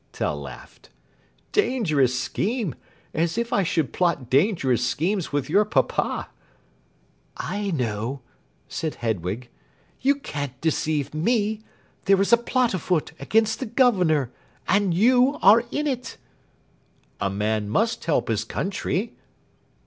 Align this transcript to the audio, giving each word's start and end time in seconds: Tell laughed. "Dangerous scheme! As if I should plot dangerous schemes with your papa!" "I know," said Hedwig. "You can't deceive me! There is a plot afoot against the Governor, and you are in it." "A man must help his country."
Tell 0.13 0.35
laughed. 0.41 0.89
"Dangerous 1.51 2.19
scheme! 2.19 2.73
As 3.13 3.37
if 3.37 3.53
I 3.53 3.61
should 3.61 3.93
plot 3.93 4.31
dangerous 4.31 4.83
schemes 4.83 5.31
with 5.31 5.47
your 5.47 5.63
papa!" 5.63 6.29
"I 7.37 7.69
know," 7.69 8.21
said 8.67 8.95
Hedwig. 8.95 9.49
"You 9.99 10.15
can't 10.15 10.59
deceive 10.59 11.13
me! 11.13 11.61
There 12.05 12.19
is 12.19 12.33
a 12.33 12.37
plot 12.37 12.73
afoot 12.73 13.11
against 13.19 13.59
the 13.59 13.67
Governor, 13.67 14.31
and 14.67 14.91
you 14.91 15.37
are 15.39 15.65
in 15.69 15.85
it." 15.85 16.17
"A 17.19 17.29
man 17.29 17.69
must 17.69 18.05
help 18.05 18.27
his 18.27 18.43
country." 18.43 19.13